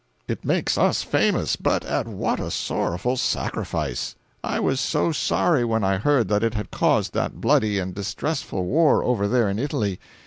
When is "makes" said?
0.43-0.79